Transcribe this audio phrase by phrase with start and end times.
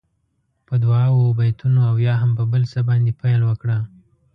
[0.67, 3.77] په دعاوو، بېتونو او یا هم په بل څه باندې پیل وکړه.